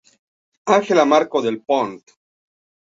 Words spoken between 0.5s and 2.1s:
Ángela Marcó del Pont.